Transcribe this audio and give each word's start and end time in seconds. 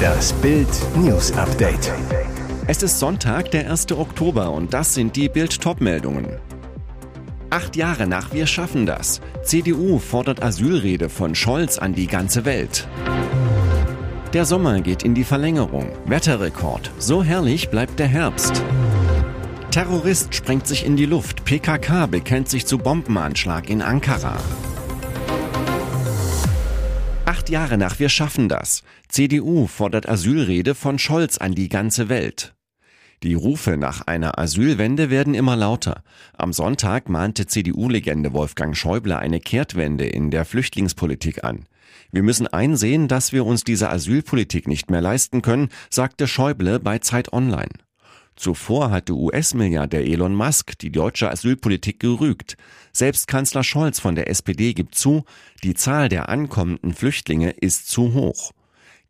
Das 0.00 0.32
Bild 0.34 0.68
News 0.96 1.32
Update. 1.32 1.92
Es 2.66 2.82
ist 2.82 2.98
Sonntag, 2.98 3.50
der 3.50 3.70
1. 3.70 3.92
Oktober 3.92 4.52
und 4.52 4.72
das 4.72 4.94
sind 4.94 5.16
die 5.16 5.28
Bild 5.28 5.58
meldungen 5.80 6.26
Acht 7.50 7.74
Jahre 7.74 8.06
nach 8.06 8.32
Wir 8.32 8.46
schaffen 8.46 8.86
das. 8.86 9.20
CDU 9.42 9.98
fordert 9.98 10.42
Asylrede 10.42 11.08
von 11.08 11.34
Scholz 11.34 11.78
an 11.78 11.94
die 11.94 12.06
ganze 12.06 12.44
Welt. 12.44 12.86
Der 14.32 14.44
Sommer 14.44 14.80
geht 14.80 15.02
in 15.02 15.14
die 15.14 15.24
Verlängerung. 15.24 15.90
Wetterrekord. 16.06 16.92
So 16.98 17.24
herrlich 17.24 17.70
bleibt 17.70 17.98
der 17.98 18.06
Herbst. 18.06 18.62
Terrorist 19.72 20.34
sprengt 20.34 20.68
sich 20.68 20.86
in 20.86 20.94
die 20.94 21.06
Luft. 21.06 21.44
PKK 21.44 22.06
bekennt 22.06 22.48
sich 22.48 22.66
zu 22.66 22.78
Bombenanschlag 22.78 23.68
in 23.68 23.82
Ankara. 23.82 24.36
Acht 27.30 27.48
Jahre 27.48 27.78
nach 27.78 28.00
Wir 28.00 28.08
schaffen 28.08 28.48
das. 28.48 28.82
CDU 29.06 29.68
fordert 29.68 30.08
Asylrede 30.08 30.74
von 30.74 30.98
Scholz 30.98 31.38
an 31.38 31.54
die 31.54 31.68
ganze 31.68 32.08
Welt. 32.08 32.56
Die 33.22 33.34
Rufe 33.34 33.76
nach 33.76 34.00
einer 34.08 34.36
Asylwende 34.36 35.10
werden 35.10 35.34
immer 35.34 35.54
lauter. 35.54 36.02
Am 36.36 36.52
Sonntag 36.52 37.08
mahnte 37.08 37.46
CDU-Legende 37.46 38.32
Wolfgang 38.32 38.76
Schäuble 38.76 39.16
eine 39.16 39.38
Kehrtwende 39.38 40.06
in 40.06 40.32
der 40.32 40.44
Flüchtlingspolitik 40.44 41.44
an. 41.44 41.66
Wir 42.10 42.24
müssen 42.24 42.48
einsehen, 42.48 43.06
dass 43.06 43.32
wir 43.32 43.46
uns 43.46 43.62
diese 43.62 43.90
Asylpolitik 43.90 44.66
nicht 44.66 44.90
mehr 44.90 45.00
leisten 45.00 45.40
können, 45.40 45.68
sagte 45.88 46.26
Schäuble 46.26 46.80
bei 46.80 46.98
Zeit 46.98 47.32
Online. 47.32 47.70
Zuvor 48.40 48.90
hatte 48.90 49.12
US-Milliardär 49.12 50.06
Elon 50.06 50.34
Musk 50.34 50.78
die 50.78 50.90
deutsche 50.90 51.30
Asylpolitik 51.30 52.00
gerügt. 52.00 52.56
Selbst 52.90 53.26
Kanzler 53.26 53.62
Scholz 53.62 54.00
von 54.00 54.14
der 54.14 54.30
SPD 54.30 54.72
gibt 54.72 54.94
zu, 54.94 55.24
die 55.62 55.74
Zahl 55.74 56.08
der 56.08 56.30
ankommenden 56.30 56.94
Flüchtlinge 56.94 57.50
ist 57.50 57.90
zu 57.90 58.14
hoch. 58.14 58.52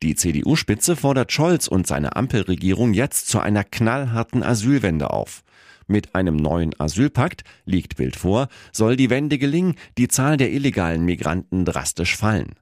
Die 0.02 0.16
CDU-Spitze 0.16 0.96
fordert 0.96 1.30
Scholz 1.30 1.68
und 1.68 1.86
seine 1.86 2.16
Ampelregierung 2.16 2.92
jetzt 2.92 3.28
zu 3.28 3.38
einer 3.38 3.62
knallharten 3.62 4.42
Asylwende 4.42 5.10
auf. 5.10 5.44
Mit 5.86 6.16
einem 6.16 6.34
neuen 6.34 6.78
Asylpakt, 6.80 7.44
liegt 7.64 7.98
Bild 7.98 8.16
vor, 8.16 8.48
soll 8.72 8.96
die 8.96 9.10
Wende 9.10 9.38
gelingen, 9.38 9.76
die 9.96 10.08
Zahl 10.08 10.38
der 10.38 10.50
illegalen 10.50 11.04
Migranten 11.04 11.64
drastisch 11.64 12.16
fallen. 12.16 12.56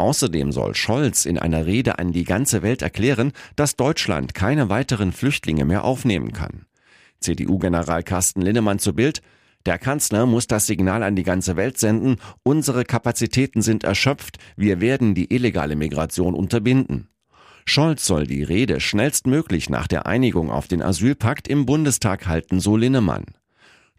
Außerdem 0.00 0.50
soll 0.50 0.74
Scholz 0.74 1.26
in 1.26 1.38
einer 1.38 1.66
Rede 1.66 1.98
an 1.98 2.10
die 2.10 2.24
ganze 2.24 2.62
Welt 2.62 2.80
erklären, 2.80 3.32
dass 3.54 3.76
Deutschland 3.76 4.32
keine 4.32 4.70
weiteren 4.70 5.12
Flüchtlinge 5.12 5.66
mehr 5.66 5.84
aufnehmen 5.84 6.32
kann. 6.32 6.64
CDU-General 7.20 8.02
Carsten 8.02 8.40
Linnemann 8.40 8.78
zu 8.78 8.94
Bild, 8.94 9.20
der 9.66 9.78
Kanzler 9.78 10.24
muss 10.24 10.46
das 10.46 10.66
Signal 10.66 11.02
an 11.02 11.16
die 11.16 11.22
ganze 11.22 11.56
Welt 11.56 11.76
senden, 11.76 12.16
unsere 12.42 12.84
Kapazitäten 12.84 13.60
sind 13.60 13.84
erschöpft, 13.84 14.38
wir 14.56 14.80
werden 14.80 15.14
die 15.14 15.34
illegale 15.34 15.76
Migration 15.76 16.32
unterbinden. 16.32 17.10
Scholz 17.66 18.06
soll 18.06 18.26
die 18.26 18.42
Rede 18.42 18.80
schnellstmöglich 18.80 19.68
nach 19.68 19.86
der 19.86 20.06
Einigung 20.06 20.50
auf 20.50 20.66
den 20.66 20.80
Asylpakt 20.80 21.46
im 21.46 21.66
Bundestag 21.66 22.26
halten, 22.26 22.58
so 22.58 22.74
Linnemann. 22.74 23.26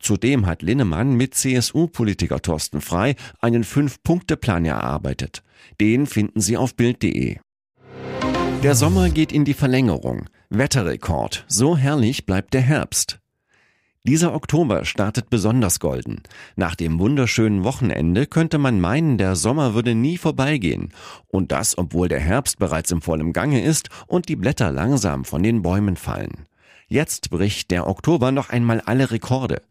Zudem 0.01 0.45
hat 0.45 0.61
Linnemann 0.61 1.13
mit 1.13 1.35
CSU-Politiker 1.35 2.41
Thorsten 2.41 2.81
Frei 2.81 3.15
einen 3.39 3.63
Fünf-Punkte-Plan 3.63 4.65
erarbeitet. 4.65 5.43
Den 5.79 6.07
finden 6.07 6.41
Sie 6.41 6.57
auf 6.57 6.75
Bild.de. 6.75 7.37
Der 8.63 8.75
Sommer 8.75 9.09
geht 9.09 9.31
in 9.31 9.45
die 9.45 9.53
Verlängerung. 9.53 10.29
Wetterrekord. 10.49 11.45
So 11.47 11.77
herrlich 11.77 12.25
bleibt 12.25 12.53
der 12.53 12.61
Herbst. 12.61 13.19
Dieser 14.03 14.33
Oktober 14.33 14.83
startet 14.83 15.29
besonders 15.29 15.79
golden. 15.79 16.23
Nach 16.55 16.73
dem 16.73 16.97
wunderschönen 16.97 17.63
Wochenende 17.63 18.25
könnte 18.25 18.57
man 18.57 18.81
meinen, 18.81 19.19
der 19.19 19.35
Sommer 19.35 19.75
würde 19.75 19.93
nie 19.93 20.17
vorbeigehen. 20.17 20.91
Und 21.27 21.51
das, 21.51 21.77
obwohl 21.77 22.07
der 22.07 22.19
Herbst 22.19 22.57
bereits 22.57 22.89
im 22.89 23.03
vollen 23.03 23.31
Gange 23.31 23.63
ist 23.63 23.89
und 24.07 24.27
die 24.27 24.35
Blätter 24.35 24.71
langsam 24.71 25.23
von 25.23 25.43
den 25.43 25.61
Bäumen 25.61 25.97
fallen. 25.97 26.47
Jetzt 26.87 27.29
bricht 27.29 27.69
der 27.69 27.87
Oktober 27.87 28.31
noch 28.31 28.49
einmal 28.49 28.81
alle 28.81 29.11
Rekorde. 29.11 29.61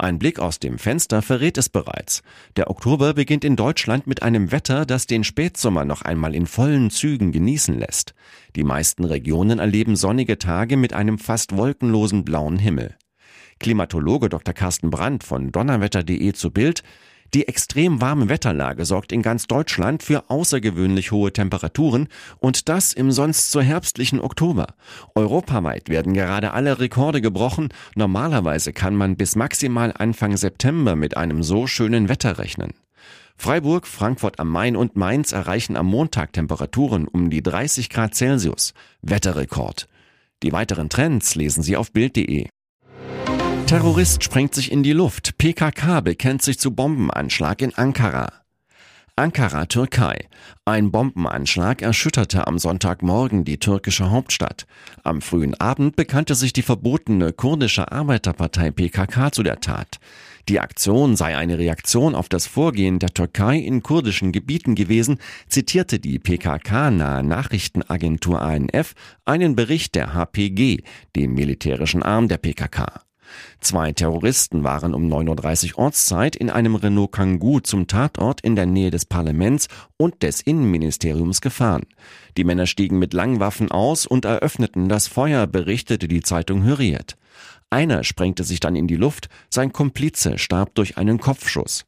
Ein 0.00 0.20
Blick 0.20 0.38
aus 0.38 0.60
dem 0.60 0.78
Fenster 0.78 1.22
verrät 1.22 1.58
es 1.58 1.68
bereits. 1.68 2.22
Der 2.56 2.70
Oktober 2.70 3.14
beginnt 3.14 3.44
in 3.44 3.56
Deutschland 3.56 4.06
mit 4.06 4.22
einem 4.22 4.52
Wetter, 4.52 4.86
das 4.86 5.06
den 5.08 5.24
Spätsommer 5.24 5.84
noch 5.84 6.02
einmal 6.02 6.36
in 6.36 6.46
vollen 6.46 6.90
Zügen 6.90 7.32
genießen 7.32 7.76
lässt. 7.76 8.14
Die 8.54 8.62
meisten 8.62 9.04
Regionen 9.04 9.58
erleben 9.58 9.96
sonnige 9.96 10.38
Tage 10.38 10.76
mit 10.76 10.92
einem 10.92 11.18
fast 11.18 11.56
wolkenlosen 11.56 12.24
blauen 12.24 12.60
Himmel. 12.60 12.94
Klimatologe 13.58 14.28
Dr. 14.28 14.54
Carsten 14.54 14.90
Brandt 14.90 15.24
von 15.24 15.50
donnerwetter.de 15.50 16.32
zu 16.32 16.52
Bild 16.52 16.84
die 17.34 17.46
extrem 17.46 18.00
warme 18.00 18.28
Wetterlage 18.28 18.84
sorgt 18.84 19.12
in 19.12 19.22
ganz 19.22 19.46
Deutschland 19.46 20.02
für 20.02 20.30
außergewöhnlich 20.30 21.12
hohe 21.12 21.32
Temperaturen 21.32 22.08
und 22.38 22.68
das 22.68 22.92
im 22.92 23.12
sonst 23.12 23.50
so 23.50 23.60
herbstlichen 23.60 24.20
Oktober. 24.20 24.68
Europaweit 25.14 25.88
werden 25.88 26.14
gerade 26.14 26.52
alle 26.52 26.80
Rekorde 26.80 27.20
gebrochen. 27.20 27.68
Normalerweise 27.94 28.72
kann 28.72 28.94
man 28.94 29.16
bis 29.16 29.36
maximal 29.36 29.92
Anfang 29.96 30.36
September 30.36 30.96
mit 30.96 31.16
einem 31.16 31.42
so 31.42 31.66
schönen 31.66 32.08
Wetter 32.08 32.38
rechnen. 32.38 32.72
Freiburg, 33.36 33.86
Frankfurt 33.86 34.40
am 34.40 34.48
Main 34.48 34.74
und 34.74 34.96
Mainz 34.96 35.32
erreichen 35.32 35.76
am 35.76 35.86
Montag 35.86 36.32
Temperaturen 36.32 37.06
um 37.06 37.30
die 37.30 37.42
30 37.42 37.88
Grad 37.88 38.14
Celsius. 38.14 38.74
Wetterrekord. 39.02 39.86
Die 40.42 40.52
weiteren 40.52 40.88
Trends 40.88 41.34
lesen 41.34 41.62
Sie 41.62 41.76
auf 41.76 41.92
Bild.de. 41.92 42.48
Terrorist 43.68 44.24
sprengt 44.24 44.54
sich 44.54 44.72
in 44.72 44.82
die 44.82 44.94
Luft. 44.94 45.36
PKK 45.36 46.00
bekennt 46.00 46.40
sich 46.40 46.58
zu 46.58 46.74
Bombenanschlag 46.74 47.60
in 47.60 47.74
Ankara. 47.74 48.32
Ankara, 49.14 49.66
Türkei. 49.66 50.26
Ein 50.64 50.90
Bombenanschlag 50.90 51.82
erschütterte 51.82 52.46
am 52.46 52.58
Sonntagmorgen 52.58 53.44
die 53.44 53.58
türkische 53.58 54.10
Hauptstadt. 54.10 54.66
Am 55.04 55.20
frühen 55.20 55.52
Abend 55.60 55.96
bekannte 55.96 56.34
sich 56.34 56.54
die 56.54 56.62
verbotene 56.62 57.34
kurdische 57.34 57.92
Arbeiterpartei 57.92 58.70
PKK 58.70 59.32
zu 59.32 59.42
der 59.42 59.60
Tat. 59.60 59.98
Die 60.48 60.60
Aktion 60.60 61.14
sei 61.14 61.36
eine 61.36 61.58
Reaktion 61.58 62.14
auf 62.14 62.30
das 62.30 62.46
Vorgehen 62.46 62.98
der 62.98 63.10
Türkei 63.10 63.58
in 63.58 63.82
kurdischen 63.82 64.32
Gebieten 64.32 64.76
gewesen, 64.76 65.18
zitierte 65.46 65.98
die 65.98 66.18
PKK-nahe 66.18 67.22
Nachrichtenagentur 67.22 68.40
ANF 68.40 68.94
einen 69.26 69.56
Bericht 69.56 69.94
der 69.94 70.14
HPG, 70.14 70.84
dem 71.16 71.34
militärischen 71.34 72.02
Arm 72.02 72.28
der 72.28 72.38
PKK. 72.38 73.07
Zwei 73.60 73.92
Terroristen 73.92 74.64
waren 74.64 74.94
um 74.94 75.12
9.30 75.12 75.72
Uhr 75.72 75.78
Ortszeit 75.78 76.36
in 76.36 76.50
einem 76.50 76.74
Renault 76.74 77.12
Kangoo 77.12 77.60
zum 77.60 77.86
Tatort 77.86 78.40
in 78.40 78.56
der 78.56 78.66
Nähe 78.66 78.90
des 78.90 79.04
Parlaments 79.04 79.68
und 79.96 80.22
des 80.22 80.40
Innenministeriums 80.40 81.40
gefahren. 81.40 81.86
Die 82.36 82.44
Männer 82.44 82.66
stiegen 82.66 82.98
mit 82.98 83.14
Langwaffen 83.14 83.70
aus 83.70 84.06
und 84.06 84.24
eröffneten 84.24 84.88
das 84.88 85.08
Feuer, 85.08 85.46
berichtete 85.46 86.08
die 86.08 86.22
Zeitung 86.22 86.64
Hürriyet. 86.64 87.16
Einer 87.70 88.04
sprengte 88.04 88.44
sich 88.44 88.60
dann 88.60 88.76
in 88.76 88.86
die 88.86 88.96
Luft, 88.96 89.28
sein 89.50 89.72
Komplize 89.72 90.38
starb 90.38 90.74
durch 90.74 90.96
einen 90.96 91.18
Kopfschuss. 91.18 91.84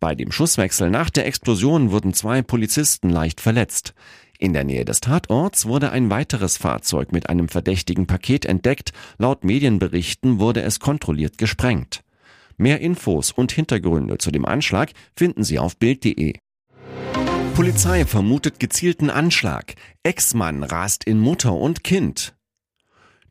Bei 0.00 0.14
dem 0.14 0.30
Schusswechsel 0.30 0.90
nach 0.90 1.10
der 1.10 1.26
Explosion 1.26 1.90
wurden 1.90 2.14
zwei 2.14 2.40
Polizisten 2.40 3.10
leicht 3.10 3.40
verletzt. 3.40 3.94
In 4.40 4.52
der 4.52 4.62
Nähe 4.62 4.84
des 4.84 5.00
Tatorts 5.00 5.66
wurde 5.66 5.90
ein 5.90 6.10
weiteres 6.10 6.56
Fahrzeug 6.56 7.10
mit 7.10 7.28
einem 7.28 7.48
verdächtigen 7.48 8.06
Paket 8.06 8.44
entdeckt. 8.46 8.92
Laut 9.18 9.42
Medienberichten 9.42 10.38
wurde 10.38 10.62
es 10.62 10.78
kontrolliert 10.78 11.38
gesprengt. 11.38 12.04
Mehr 12.56 12.80
Infos 12.80 13.32
und 13.32 13.50
Hintergründe 13.50 14.18
zu 14.18 14.30
dem 14.30 14.44
Anschlag 14.44 14.92
finden 15.16 15.42
Sie 15.42 15.58
auf 15.58 15.76
Bild.de. 15.76 16.34
Polizei 17.54 18.06
vermutet 18.06 18.60
gezielten 18.60 19.10
Anschlag. 19.10 19.74
Ex-Mann 20.04 20.62
rast 20.62 21.02
in 21.02 21.18
Mutter 21.18 21.54
und 21.54 21.82
Kind. 21.82 22.36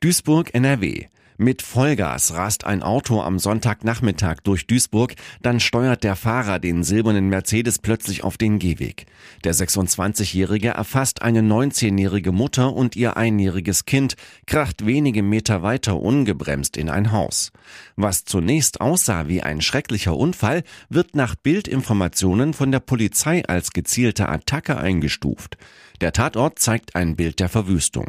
Duisburg, 0.01 0.53
NRW. 0.53 1.05
Mit 1.39 1.61
Vollgas 1.61 2.33
rast 2.33 2.65
ein 2.65 2.81
Auto 2.81 3.21
am 3.21 3.37
Sonntagnachmittag 3.37 4.37
durch 4.43 4.65
Duisburg, 4.65 5.13
dann 5.39 5.59
steuert 5.59 6.03
der 6.03 6.15
Fahrer 6.15 6.57
den 6.57 6.83
silbernen 6.83 7.29
Mercedes 7.29 7.77
plötzlich 7.77 8.23
auf 8.23 8.39
den 8.39 8.57
Gehweg. 8.57 9.05
Der 9.43 9.53
26-Jährige 9.53 10.69
erfasst 10.69 11.21
eine 11.21 11.41
19-jährige 11.41 12.31
Mutter 12.31 12.73
und 12.73 12.95
ihr 12.95 13.17
einjähriges 13.17 13.85
Kind, 13.85 14.15
kracht 14.47 14.87
wenige 14.87 15.21
Meter 15.21 15.61
weiter 15.61 16.01
ungebremst 16.01 16.75
in 16.75 16.89
ein 16.89 17.11
Haus. 17.11 17.51
Was 17.95 18.25
zunächst 18.25 18.81
aussah 18.81 19.27
wie 19.27 19.43
ein 19.43 19.61
schrecklicher 19.61 20.17
Unfall, 20.17 20.63
wird 20.89 21.15
nach 21.15 21.35
Bildinformationen 21.35 22.55
von 22.55 22.71
der 22.71 22.79
Polizei 22.79 23.45
als 23.45 23.73
gezielte 23.73 24.27
Attacke 24.27 24.77
eingestuft. 24.77 25.57
Der 26.01 26.13
Tatort 26.13 26.59
zeigt 26.59 26.95
ein 26.95 27.15
Bild 27.15 27.39
der 27.39 27.49
Verwüstung. 27.49 28.05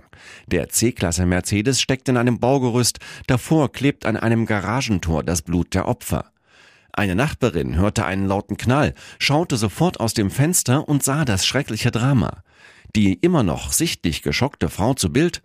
Der 0.47 0.69
C-Klasse 0.69 1.25
Mercedes 1.25 1.81
steckt 1.81 2.09
in 2.09 2.17
einem 2.17 2.39
Baugerüst, 2.39 2.99
davor 3.27 3.73
klebt 3.73 4.05
an 4.05 4.17
einem 4.17 4.45
Garagentor 4.45 5.25
das 5.25 5.43
Blut 5.43 5.75
der 5.75 5.89
Opfer. 5.89 6.31
Eine 6.93 7.15
Nachbarin 7.15 7.77
hörte 7.77 8.05
einen 8.05 8.27
lauten 8.27 8.57
Knall, 8.57 8.95
schaute 9.19 9.57
sofort 9.57 10.01
aus 10.01 10.15
dem 10.15 10.31
Fenster 10.31 10.89
und 10.89 11.03
sah 11.03 11.25
das 11.25 11.47
schreckliche 11.47 11.91
Drama. 11.91 12.43
Die 12.97 13.15
immer 13.15 13.43
noch 13.43 13.73
sichtlich 13.73 14.23
geschockte 14.23 14.69
Frau 14.69 14.95
zu 14.95 15.13
Bild 15.13 15.41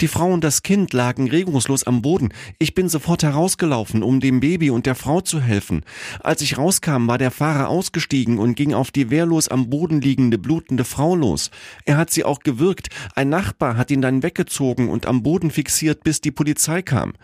Die 0.00 0.06
Frau 0.06 0.32
und 0.32 0.44
das 0.44 0.62
Kind 0.62 0.92
lagen 0.92 1.28
regungslos 1.28 1.82
am 1.82 2.02
Boden. 2.02 2.28
Ich 2.60 2.72
bin 2.72 2.88
sofort 2.88 3.24
herausgelaufen, 3.24 4.04
um 4.04 4.20
dem 4.20 4.38
Baby 4.38 4.70
und 4.70 4.86
der 4.86 4.94
Frau 4.94 5.20
zu 5.20 5.40
helfen. 5.40 5.82
Als 6.20 6.40
ich 6.40 6.56
rauskam, 6.56 7.08
war 7.08 7.18
der 7.18 7.32
Fahrer 7.32 7.68
ausgestiegen 7.68 8.38
und 8.38 8.54
ging 8.54 8.74
auf 8.74 8.92
die 8.92 9.10
wehrlos 9.10 9.48
am 9.48 9.68
Boden 9.70 10.00
liegende, 10.00 10.38
blutende 10.38 10.84
Frau 10.84 11.16
los. 11.16 11.50
Er 11.84 11.96
hat 11.96 12.10
sie 12.10 12.22
auch 12.22 12.38
gewürgt. 12.40 12.90
Ein 13.16 13.28
Nachbar 13.28 13.76
hat 13.76 13.90
ihn 13.90 14.00
dann 14.00 14.22
weggezogen 14.22 14.88
und 14.88 15.06
am 15.06 15.24
Boden 15.24 15.50
fixiert, 15.50 16.04
bis 16.04 16.20
die 16.20 16.30
Polizei 16.30 16.80
kam. 16.80 17.14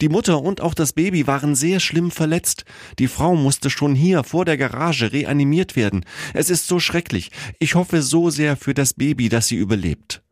Die 0.00 0.08
Mutter 0.08 0.40
und 0.40 0.60
auch 0.60 0.74
das 0.74 0.92
Baby 0.92 1.26
waren 1.26 1.56
sehr 1.56 1.80
schlimm 1.80 2.12
verletzt. 2.12 2.64
Die 3.00 3.08
Frau 3.08 3.34
musste 3.34 3.70
schon 3.70 3.96
hier 3.96 4.22
vor 4.22 4.44
der 4.44 4.56
Garage 4.56 5.12
reanimiert 5.12 5.74
werden. 5.74 6.04
Es 6.32 6.48
ist 6.48 6.68
so 6.68 6.78
schrecklich. 6.78 7.32
Ich 7.58 7.74
hoffe 7.74 8.02
so 8.02 8.30
sehr 8.30 8.56
für 8.56 8.72
das 8.72 8.94
Baby, 8.94 9.28
dass 9.28 9.48
sie 9.48 9.56
überlebt. 9.56 10.22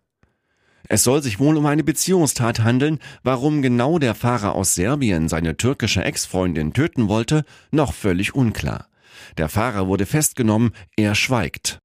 Es 0.89 1.05
soll 1.05 1.23
sich 1.23 1.39
wohl 1.39 1.57
um 1.57 1.67
eine 1.67 1.85
Beziehungstat 1.85 2.61
handeln. 2.61 2.99
Warum 3.23 3.61
genau 3.63 3.99
der 3.99 4.15
Fahrer 4.15 4.55
aus 4.55 4.75
Serbien 4.75 5.29
seine 5.29 5.57
türkische 5.57 6.03
Ex-Freundin 6.03 6.73
töten 6.73 7.09
wollte, 7.09 7.45
noch 7.71 7.93
völlig 7.93 8.35
unklar. 8.35 8.87
Der 9.37 9.49
Fahrer 9.49 9.87
wurde 9.87 10.07
festgenommen, 10.07 10.73
er 10.97 11.15
schweigt. 11.15 11.81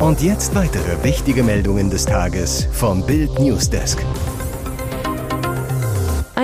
Und 0.00 0.20
jetzt 0.20 0.54
weitere 0.54 1.04
wichtige 1.04 1.44
Meldungen 1.44 1.88
des 1.88 2.04
Tages 2.04 2.66
vom 2.72 3.06
Bild 3.06 3.38
Newsdesk. 3.38 4.04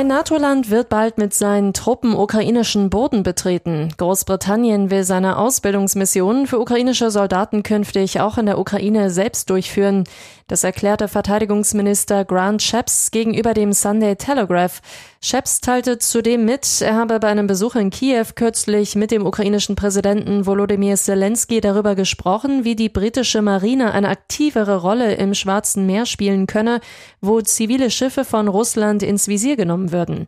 Ein 0.00 0.06
NATO-Land 0.06 0.70
wird 0.70 0.88
bald 0.88 1.18
mit 1.18 1.34
seinen 1.34 1.74
Truppen 1.74 2.14
ukrainischen 2.14 2.88
Boden 2.88 3.22
betreten. 3.22 3.92
Großbritannien 3.98 4.90
will 4.90 5.04
seine 5.04 5.36
Ausbildungsmissionen 5.36 6.46
für 6.46 6.58
ukrainische 6.58 7.10
Soldaten 7.10 7.62
künftig 7.62 8.18
auch 8.18 8.38
in 8.38 8.46
der 8.46 8.58
Ukraine 8.58 9.10
selbst 9.10 9.50
durchführen. 9.50 10.04
Das 10.50 10.64
erklärte 10.64 11.06
Verteidigungsminister 11.06 12.24
Grant 12.24 12.60
Shapps 12.60 13.12
gegenüber 13.12 13.54
dem 13.54 13.72
Sunday 13.72 14.16
Telegraph. 14.16 14.82
Shapps 15.22 15.60
teilte 15.60 16.00
zudem 16.00 16.44
mit, 16.44 16.80
er 16.80 16.96
habe 16.96 17.20
bei 17.20 17.28
einem 17.28 17.46
Besuch 17.46 17.76
in 17.76 17.90
Kiew 17.90 18.24
kürzlich 18.34 18.96
mit 18.96 19.12
dem 19.12 19.26
ukrainischen 19.26 19.76
Präsidenten 19.76 20.46
Volodymyr 20.46 20.96
Zelensky 20.96 21.60
darüber 21.60 21.94
gesprochen, 21.94 22.64
wie 22.64 22.74
die 22.74 22.88
britische 22.88 23.42
Marine 23.42 23.92
eine 23.92 24.08
aktivere 24.08 24.78
Rolle 24.78 25.14
im 25.14 25.34
Schwarzen 25.34 25.86
Meer 25.86 26.04
spielen 26.04 26.48
könne, 26.48 26.80
wo 27.20 27.40
zivile 27.42 27.88
Schiffe 27.88 28.24
von 28.24 28.48
Russland 28.48 29.04
ins 29.04 29.28
Visier 29.28 29.54
genommen 29.54 29.92
würden. 29.92 30.26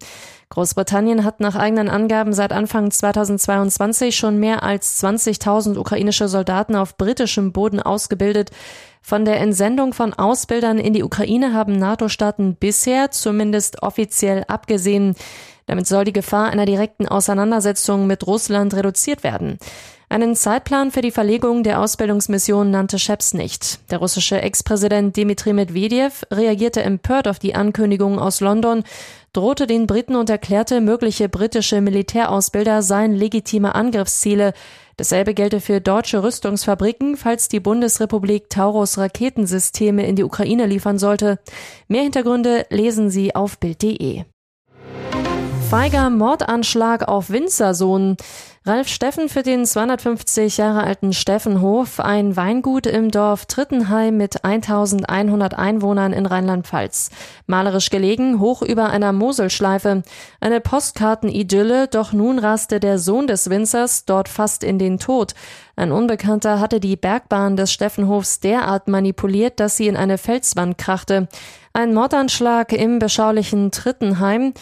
Großbritannien 0.50 1.24
hat 1.24 1.40
nach 1.40 1.56
eigenen 1.56 1.88
Angaben 1.88 2.34
seit 2.34 2.52
Anfang 2.52 2.90
2022 2.90 4.14
schon 4.14 4.38
mehr 4.38 4.62
als 4.62 5.02
20.000 5.02 5.78
ukrainische 5.78 6.28
Soldaten 6.28 6.76
auf 6.76 6.98
britischem 6.98 7.52
Boden 7.52 7.80
ausgebildet. 7.80 8.50
Von 9.02 9.25
der 9.25 9.40
Entsendung 9.40 9.93
von 9.93 10.14
Ausbildern 10.14 10.78
in 10.78 10.93
die 10.93 11.02
Ukraine 11.02 11.52
haben 11.52 11.72
NATO-Staaten 11.72 12.54
bisher 12.54 13.10
zumindest 13.10 13.82
offiziell 13.82 14.44
abgesehen. 14.46 15.16
Damit 15.66 15.87
soll 15.87 16.04
die 16.04 16.12
Gefahr 16.12 16.50
einer 16.50 16.66
direkten 16.66 17.08
Auseinandersetzung 17.08 18.06
mit 18.06 18.26
Russland 18.26 18.75
reduziert 18.75 19.25
werden. 19.25 19.58
Einen 20.12 20.36
Zeitplan 20.36 20.90
für 20.90 21.00
die 21.00 21.10
Verlegung 21.10 21.62
der 21.62 21.80
Ausbildungsmission 21.80 22.70
nannte 22.70 22.98
Scheps 22.98 23.32
nicht. 23.32 23.90
Der 23.90 23.96
russische 23.96 24.42
Ex-Präsident 24.42 25.16
Dmitri 25.16 25.54
Medvedev 25.54 26.26
reagierte 26.30 26.82
empört 26.82 27.26
auf 27.26 27.38
die 27.38 27.54
Ankündigung 27.54 28.18
aus 28.18 28.42
London, 28.42 28.84
drohte 29.32 29.66
den 29.66 29.86
Briten 29.86 30.14
und 30.14 30.28
erklärte, 30.28 30.82
mögliche 30.82 31.30
britische 31.30 31.80
Militärausbilder 31.80 32.82
seien 32.82 33.14
legitime 33.14 33.74
Angriffsziele. 33.74 34.52
Dasselbe 34.98 35.32
gelte 35.32 35.62
für 35.62 35.80
deutsche 35.80 36.22
Rüstungsfabriken, 36.22 37.16
falls 37.16 37.48
die 37.48 37.60
Bundesrepublik 37.60 38.50
Taurus 38.50 38.98
Raketensysteme 38.98 40.06
in 40.06 40.14
die 40.14 40.24
Ukraine 40.24 40.66
liefern 40.66 40.98
sollte. 40.98 41.38
Mehr 41.88 42.02
Hintergründe 42.02 42.66
lesen 42.68 43.08
Sie 43.08 43.34
auf 43.34 43.58
Bild.de. 43.58 44.24
Feiger 45.72 46.10
Mordanschlag 46.10 47.08
auf 47.08 47.30
Winzersohn. 47.30 48.19
Ralf 48.66 48.88
Steffen 48.88 49.30
für 49.30 49.42
den 49.42 49.64
250 49.64 50.58
Jahre 50.58 50.84
alten 50.84 51.14
Steffenhof, 51.14 51.98
ein 51.98 52.36
Weingut 52.36 52.86
im 52.86 53.10
Dorf 53.10 53.46
Trittenheim 53.46 54.19
mit 54.19 54.44
1100 54.44 55.58
Einwohnern 55.58 56.12
in 56.12 56.26
Rheinland-Pfalz. 56.26 57.08
Malerisch 57.46 57.88
gelegen, 57.88 58.38
hoch 58.38 58.60
über 58.60 58.90
einer 58.90 59.14
Moselschleife. 59.14 60.02
Eine 60.40 60.60
Postkartenidylle, 60.60 61.88
doch 61.88 62.12
nun 62.12 62.38
raste 62.38 62.78
der 62.78 62.98
Sohn 62.98 63.26
des 63.26 63.48
Winzers 63.48 64.04
dort 64.04 64.28
fast 64.28 64.64
in 64.64 64.78
den 64.78 64.98
Tod. 64.98 65.32
Ein 65.74 65.90
Unbekannter 65.90 66.60
hatte 66.60 66.80
die 66.80 66.96
Bergbahn 66.96 67.56
des 67.56 67.72
Steffenhofs 67.72 68.40
derart 68.40 68.88
manipuliert, 68.88 69.58
dass 69.58 69.78
sie 69.78 69.88
in 69.88 69.96
eine 69.96 70.19
Felswand 70.19 70.76
krachte. 70.76 71.28
Ein 71.72 71.94
Mordanschlag 71.94 72.74
im 72.74 72.98
beschaulichen 72.98 73.70
Trittenheim. 73.70 74.52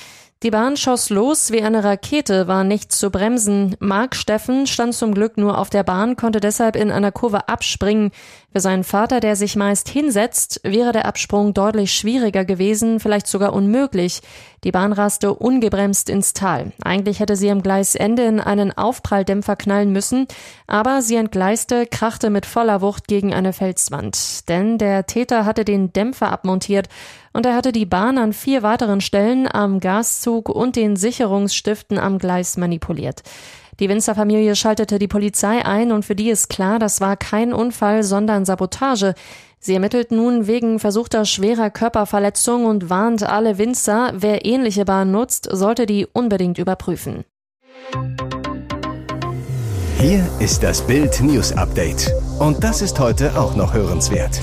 Die 0.43 0.51
Bahn 0.51 0.79
schoss 0.79 1.11
los 1.11 1.53
wie 1.53 1.63
eine 1.63 1.85
Rakete, 1.85 2.49
war 2.49 2.65
nicht 2.65 2.93
zu 2.93 3.11
bremsen. 3.11 3.77
Mark 3.79 4.17
Steffen 4.17 4.67
stand 4.67 4.95
zum 4.95 5.13
Glück 5.13 5.37
nur 5.37 5.59
auf 5.59 5.69
der 5.69 5.83
Bahn, 5.83 6.17
konnte 6.17 6.41
deshalb 6.41 6.77
in 6.77 6.91
einer 6.91 7.13
Kurve 7.13 7.51
abspringen. 7.51 8.11
Für 8.51 8.61
seinen 8.61 8.83
Vater, 8.83 9.21
der 9.21 9.37
sich 9.37 9.55
meist 9.55 9.91
hinsetzt, 9.91 10.63
wäre 10.65 10.93
der 10.93 11.05
Absprung 11.05 11.53
deutlich 11.53 11.93
schwieriger 11.93 12.47
gewesen, 12.47 13.01
vielleicht 13.01 13.27
sogar 13.27 13.53
unmöglich. 13.53 14.23
Die 14.65 14.73
Bahn 14.73 14.95
raste 14.95 15.35
ungebremst 15.35 16.09
ins 16.09 16.33
Tal. 16.33 16.73
Eigentlich 16.83 17.21
hätte 17.21 17.37
sie 17.37 17.51
am 17.51 17.63
Gleisende 17.63 18.23
in 18.23 18.41
einen 18.41 18.77
Aufpralldämpfer 18.77 19.57
knallen 19.57 19.93
müssen, 19.93 20.27
aber 20.67 21.03
sie 21.03 21.17
entgleiste, 21.17 21.85
krachte 21.87 22.31
mit 22.31 22.47
voller 22.47 22.81
Wucht 22.81 23.09
gegen 23.09 23.35
eine 23.35 23.53
Felswand. 23.53 24.49
Denn 24.49 24.79
der 24.79 25.05
Täter 25.05 25.45
hatte 25.45 25.67
den 25.67 25.93
Dämpfer 25.93 26.33
abmontiert 26.33 26.89
und 27.33 27.47
er 27.47 27.55
hatte 27.55 27.73
die 27.73 27.87
Bahn 27.87 28.19
an 28.19 28.33
vier 28.33 28.63
weiteren 28.63 29.01
Stellen 29.01 29.49
am 29.53 29.81
Gaszug 29.81 30.49
und 30.49 30.77
den 30.77 30.97
Sicherungsstiften 30.97 31.99
am 31.99 32.19
Gleis 32.19 32.57
manipuliert. 32.57 33.23
Die 33.79 33.89
Winzerfamilie 33.89 34.57
schaltete 34.57 34.99
die 34.99 35.09
Polizei 35.09 35.65
ein 35.65 35.91
und 35.91 36.05
für 36.05 36.15
die 36.15 36.29
ist 36.29 36.49
klar, 36.49 36.79
das 36.79 37.01
war 37.01 37.17
kein 37.17 37.55
Unfall, 37.55 38.03
sondern 38.03 38.45
Sabotage. 38.45 39.15
Sie 39.59 39.75
ermittelt 39.75 40.11
nun 40.11 40.47
wegen 40.47 40.79
versuchter 40.79 41.25
schwerer 41.25 41.71
Körperverletzung 41.71 42.67
und 42.67 42.91
warnt 42.91 43.23
alle 43.23 43.59
Winzer, 43.59 44.13
wer 44.15 44.45
ähnliche 44.45 44.85
Bahnen 44.85 45.13
nutzt, 45.13 45.49
sollte 45.51 45.87
die 45.87 46.07
unbedingt 46.13 46.59
überprüfen. 46.59 47.25
Hier 49.99 50.27
ist 50.39 50.63
das 50.63 50.81
Bild 50.81 51.21
News 51.21 51.53
Update. 51.53 52.11
Und 52.39 52.65
das 52.65 52.81
ist 52.81 52.99
heute 52.99 53.39
auch 53.39 53.55
noch 53.55 53.75
hörenswert. 53.75 54.41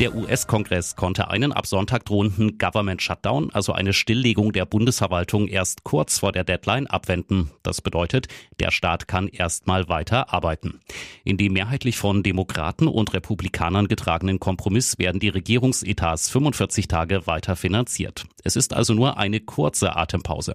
Der 0.00 0.14
US-Kongress 0.16 0.96
konnte 0.96 1.28
einen 1.28 1.52
ab 1.52 1.66
Sonntag 1.66 2.04
drohenden 2.06 2.58
Government 2.58 3.00
Shutdown, 3.02 3.50
also 3.52 3.72
eine 3.72 3.92
Stilllegung 3.92 4.52
der 4.52 4.64
Bundesverwaltung, 4.64 5.46
erst 5.46 5.84
kurz 5.84 6.18
vor 6.18 6.32
der 6.32 6.44
Deadline 6.44 6.86
abwenden. 6.88 7.50
Das 7.62 7.80
bedeutet, 7.80 8.26
der 8.58 8.70
Staat 8.70 9.06
kann 9.06 9.28
erstmal 9.28 9.88
weiter 9.88 10.32
arbeiten. 10.32 10.80
In 11.24 11.36
dem 11.36 11.52
mehrheitlich 11.52 11.98
von 11.98 12.22
Demokraten 12.22 12.88
und 12.88 13.12
Republikanern 13.12 13.86
getragenen 13.86 14.40
Kompromiss 14.40 14.98
werden 14.98 15.20
die 15.20 15.28
Regierungsetats 15.28 16.30
45 16.30 16.88
Tage 16.88 17.26
weiter 17.26 17.54
finanziert. 17.54 18.24
Es 18.42 18.56
ist 18.56 18.72
also 18.72 18.94
nur 18.94 19.18
eine 19.18 19.40
kurze 19.40 19.94
Atempause. 19.94 20.54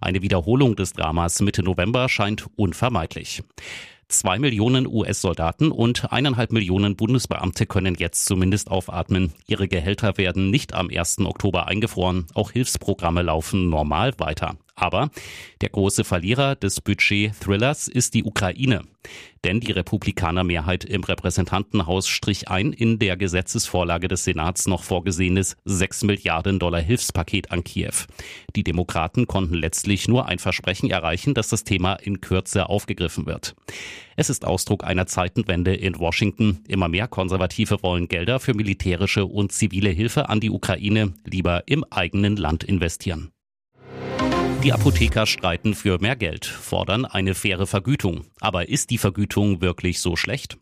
Eine 0.00 0.22
Wiederholung 0.22 0.74
des 0.74 0.94
Dramas 0.94 1.40
Mitte 1.40 1.62
November 1.62 2.08
scheint 2.08 2.46
unvermeidlich. 2.56 3.44
Zwei 4.10 4.38
Millionen 4.38 4.86
US-Soldaten 4.86 5.70
und 5.70 6.10
eineinhalb 6.12 6.50
Millionen 6.50 6.96
Bundesbeamte 6.96 7.66
können 7.66 7.94
jetzt 7.94 8.24
zumindest 8.24 8.70
aufatmen. 8.70 9.34
Ihre 9.46 9.68
Gehälter 9.68 10.16
werden 10.16 10.48
nicht 10.48 10.72
am 10.72 10.88
1. 10.88 11.18
Oktober 11.26 11.66
eingefroren. 11.66 12.26
Auch 12.32 12.52
Hilfsprogramme 12.52 13.20
laufen 13.20 13.68
normal 13.68 14.14
weiter. 14.16 14.56
Aber 14.78 15.10
der 15.60 15.70
große 15.70 16.04
Verlierer 16.04 16.54
des 16.54 16.80
Budget-Thrillers 16.80 17.88
ist 17.88 18.14
die 18.14 18.22
Ukraine. 18.22 18.82
Denn 19.42 19.58
die 19.58 19.72
Republikanermehrheit 19.72 20.84
im 20.84 21.02
Repräsentantenhaus 21.02 22.06
strich 22.06 22.48
ein 22.48 22.72
in 22.72 23.00
der 23.00 23.16
Gesetzesvorlage 23.16 24.06
des 24.06 24.24
Senats 24.24 24.68
noch 24.68 24.84
vorgesehenes 24.84 25.56
6 25.64 26.04
Milliarden 26.04 26.60
Dollar 26.60 26.80
Hilfspaket 26.80 27.50
an 27.50 27.64
Kiew. 27.64 28.06
Die 28.54 28.62
Demokraten 28.62 29.26
konnten 29.26 29.54
letztlich 29.54 30.06
nur 30.06 30.26
ein 30.26 30.38
Versprechen 30.38 30.90
erreichen, 30.90 31.34
dass 31.34 31.48
das 31.48 31.64
Thema 31.64 31.94
in 31.94 32.20
Kürze 32.20 32.68
aufgegriffen 32.68 33.26
wird. 33.26 33.56
Es 34.16 34.30
ist 34.30 34.44
Ausdruck 34.44 34.84
einer 34.84 35.06
Zeitenwende 35.06 35.74
in 35.74 35.98
Washington. 35.98 36.62
Immer 36.68 36.88
mehr 36.88 37.08
Konservative 37.08 37.82
wollen 37.82 38.06
Gelder 38.06 38.38
für 38.38 38.54
militärische 38.54 39.24
und 39.24 39.50
zivile 39.50 39.90
Hilfe 39.90 40.28
an 40.28 40.38
die 40.38 40.50
Ukraine 40.50 41.14
lieber 41.24 41.64
im 41.66 41.84
eigenen 41.90 42.36
Land 42.36 42.62
investieren. 42.62 43.32
Die 44.64 44.72
Apotheker 44.72 45.24
streiten 45.26 45.72
für 45.72 46.00
mehr 46.00 46.16
Geld, 46.16 46.44
fordern 46.44 47.04
eine 47.04 47.36
faire 47.36 47.68
Vergütung. 47.68 48.24
Aber 48.40 48.68
ist 48.68 48.90
die 48.90 48.98
Vergütung 48.98 49.60
wirklich 49.60 50.00
so 50.00 50.16
schlecht? 50.16 50.58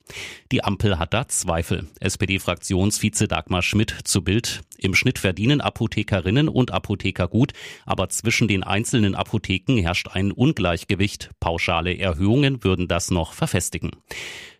Die 0.53 0.63
Ampel 0.63 0.99
hat 0.99 1.15
da 1.15 1.29
Zweifel. 1.29 1.89
SPD-Fraktionsvize 2.01 3.27
Dagmar 3.27 3.63
Schmidt 3.63 3.97
zu 4.05 4.23
Bild. 4.23 4.61
Im 4.77 4.95
Schnitt 4.95 5.19
verdienen 5.19 5.63
Apothekerinnen 5.63 6.51
und 6.51 6.73
Apotheker 6.73 7.27
gut, 7.27 7.55
aber 7.87 8.11
zwischen 8.11 8.49
den 8.49 8.63
einzelnen 8.63 9.15
Apotheken 9.15 9.79
herrscht 9.79 10.09
ein 10.09 10.31
Ungleichgewicht. 10.31 11.31
Pauschale 11.41 11.97
Erhöhungen 11.97 12.63
würden 12.63 12.89
das 12.89 13.11
noch 13.11 13.33
verfestigen. 13.33 13.93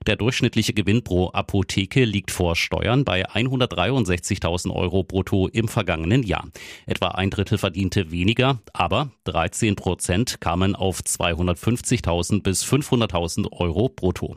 Der 0.07 0.15
durchschnittliche 0.15 0.73
Gewinn 0.73 1.03
pro 1.03 1.31
Apotheke 1.33 2.05
liegt 2.05 2.31
vor 2.31 2.55
Steuern 2.55 3.05
bei 3.05 3.29
163.000 3.29 4.73
Euro 4.73 5.03
brutto 5.03 5.49
im 5.49 5.67
vergangenen 5.67 6.23
Jahr. 6.23 6.49
Etwa 6.87 7.09
ein 7.09 7.31
Drittel 7.31 7.59
verdiente 7.59 8.13
weniger, 8.13 8.61
aber 8.73 9.11
13 9.25 9.75
Prozent 9.75 10.41
kamen 10.41 10.77
auf 10.77 11.01
250.000 11.01 12.43
bis 12.45 12.65
500.000 12.65 13.51
Euro 13.51 13.89
brutto. 13.89 14.37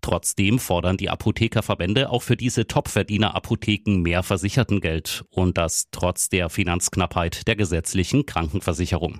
Trotzdem 0.00 0.58
fordern 0.58 0.96
die 0.96 1.10
Apothekerverbände 1.10 2.10
auch 2.10 2.22
für 2.22 2.36
diese 2.36 2.66
Topverdiener-Apotheken 2.66 4.00
mehr 4.02 4.22
Versichertengeld 4.22 5.24
und 5.30 5.58
das 5.58 5.88
trotz 5.90 6.28
der 6.28 6.48
Finanzknappheit 6.48 7.46
der 7.48 7.56
gesetzlichen 7.56 8.26
Krankenversicherung. 8.26 9.18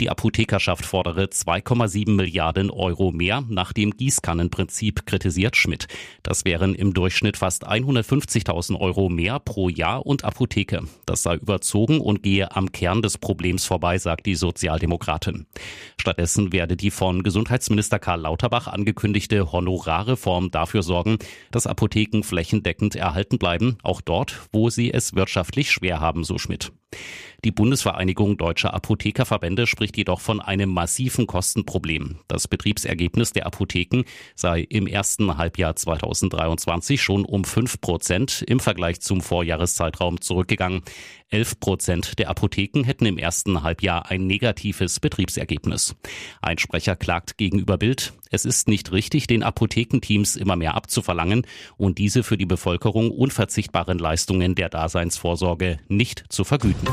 Die 0.00 0.08
Apothekerschaft 0.10 0.86
fordere 0.86 1.24
2,7 1.24 2.12
Milliarden 2.12 2.70
Euro 2.70 3.12
mehr 3.12 3.44
nach 3.48 3.72
dem 3.72 3.96
Gießkannenprinzip, 3.96 5.06
kritisiert 5.10 5.56
Schmidt. 5.56 5.88
Das 6.22 6.44
wären 6.44 6.74
im 6.74 6.94
Durchschnitt 6.94 7.36
fast 7.36 7.66
150.000 7.66 8.78
Euro 8.78 9.08
mehr 9.08 9.40
pro 9.40 9.68
Jahr 9.68 10.06
und 10.06 10.24
Apotheke. 10.24 10.84
Das 11.04 11.24
sei 11.24 11.34
überzogen 11.34 12.00
und 12.00 12.22
gehe 12.22 12.54
am 12.54 12.70
Kern 12.70 13.02
des 13.02 13.18
Problems 13.18 13.64
vorbei, 13.64 13.98
sagt 13.98 14.26
die 14.26 14.36
Sozialdemokratin. 14.36 15.46
Stattdessen 15.98 16.52
werde 16.52 16.76
die 16.76 16.92
von 16.92 17.24
Gesundheitsminister 17.24 17.98
Karl 17.98 18.20
Lauterbach 18.20 18.68
angekündigte 18.68 19.50
Honorarreform 19.50 20.52
dafür 20.52 20.84
sorgen, 20.84 21.18
dass 21.50 21.66
Apotheken 21.66 22.22
flächendeckend 22.22 22.94
erhalten 22.94 23.38
bleiben, 23.38 23.78
auch 23.82 24.00
dort, 24.00 24.40
wo 24.52 24.70
sie 24.70 24.92
es 24.92 25.14
wirtschaftlich 25.14 25.72
schwer 25.72 26.00
haben, 26.00 26.22
so 26.22 26.38
Schmidt. 26.38 26.70
Die 27.44 27.52
Bundesvereinigung 27.52 28.36
Deutscher 28.36 28.74
Apothekerverbände 28.74 29.66
spricht 29.66 29.96
jedoch 29.96 30.20
von 30.20 30.40
einem 30.40 30.68
massiven 30.68 31.26
Kostenproblem. 31.26 32.18
Das 32.28 32.48
Betriebsergebnis 32.48 33.32
der 33.32 33.46
Apotheken 33.46 34.04
sei 34.34 34.60
im 34.60 34.86
ersten 34.86 35.38
Halbjahr 35.38 35.74
2023 35.74 37.00
schon 37.00 37.24
um 37.24 37.44
fünf 37.44 37.80
Prozent 37.80 38.44
im 38.46 38.60
Vergleich 38.60 39.00
zum 39.00 39.22
Vorjahreszeitraum 39.22 40.20
zurückgegangen. 40.20 40.82
Elf 41.30 41.60
Prozent 41.60 42.18
der 42.18 42.28
Apotheken 42.28 42.84
hätten 42.84 43.06
im 43.06 43.16
ersten 43.16 43.62
Halbjahr 43.62 44.10
ein 44.10 44.26
negatives 44.26 44.98
Betriebsergebnis. 44.98 45.94
Ein 46.42 46.58
Sprecher 46.58 46.96
klagt 46.96 47.38
gegenüber 47.38 47.78
Bild, 47.78 48.12
es 48.30 48.44
ist 48.44 48.68
nicht 48.68 48.90
richtig, 48.90 49.28
den 49.28 49.44
Apothekenteams 49.44 50.36
immer 50.36 50.56
mehr 50.56 50.74
abzuverlangen 50.74 51.46
und 51.76 51.98
diese 51.98 52.24
für 52.24 52.36
die 52.36 52.46
Bevölkerung 52.46 53.10
unverzichtbaren 53.12 53.98
Leistungen 53.98 54.56
der 54.56 54.68
Daseinsvorsorge 54.68 55.78
nicht 55.88 56.24
zu 56.28 56.42
vergüten. 56.42 56.88